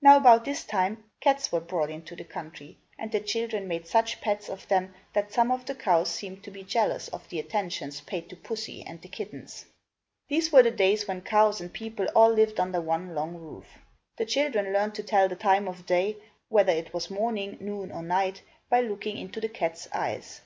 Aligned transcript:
Now 0.00 0.16
about 0.16 0.46
this 0.46 0.64
time, 0.64 1.04
cats 1.20 1.52
were 1.52 1.60
brought 1.60 1.90
into 1.90 2.16
the 2.16 2.24
country 2.24 2.78
and 2.98 3.12
the 3.12 3.20
children 3.20 3.68
made 3.68 3.86
such 3.86 4.22
pets 4.22 4.48
of 4.48 4.66
them 4.68 4.94
that 5.12 5.30
some 5.30 5.50
of 5.50 5.66
the 5.66 5.74
cows 5.74 6.08
seemed 6.08 6.42
to 6.44 6.50
be 6.50 6.62
jealous 6.64 7.08
of 7.08 7.28
the 7.28 7.38
attentions 7.38 8.00
paid 8.00 8.30
to 8.30 8.36
Pussy 8.36 8.82
and 8.82 9.02
the 9.02 9.08
kittens. 9.08 9.66
These 10.28 10.52
were 10.52 10.62
the 10.62 10.70
days 10.70 11.06
when 11.06 11.20
cows 11.20 11.60
and 11.60 11.70
people 11.70 12.06
all 12.16 12.30
lived 12.30 12.58
under 12.58 12.80
one 12.80 13.14
long 13.14 13.34
roof. 13.36 13.66
The 14.16 14.24
children 14.24 14.72
learned 14.72 14.94
to 14.94 15.02
tell 15.02 15.28
the 15.28 15.36
time 15.36 15.68
of 15.68 15.84
day, 15.84 16.16
whether 16.48 16.72
it 16.72 16.94
was 16.94 17.10
morning, 17.10 17.58
noon 17.60 17.92
or 17.92 18.02
night 18.02 18.40
by 18.70 18.80
looking 18.80 19.18
into 19.18 19.38
the 19.38 19.50
cats' 19.50 19.86
eyes. 19.92 20.40